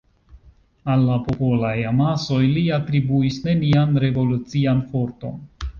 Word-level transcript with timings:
Al 0.93 1.03
la 1.09 1.17
popolaj 1.27 1.75
amasoj 1.91 2.41
li 2.57 2.65
atribuis 2.81 3.41
nenian 3.49 3.95
revolucian 4.07 4.87
forton. 4.93 5.43